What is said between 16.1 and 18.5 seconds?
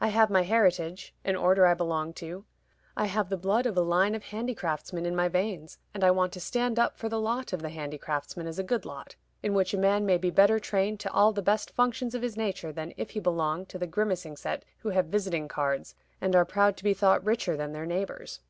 and are proud to be thought richer than their neighbors."